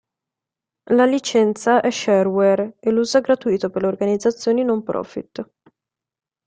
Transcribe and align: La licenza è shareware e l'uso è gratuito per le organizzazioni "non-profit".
La 0.93 1.05
licenza 1.05 1.79
è 1.81 1.91
shareware 1.91 2.77
e 2.79 2.89
l'uso 2.89 3.19
è 3.19 3.21
gratuito 3.21 3.69
per 3.69 3.83
le 3.83 3.87
organizzazioni 3.89 4.63
"non-profit". 4.63 5.47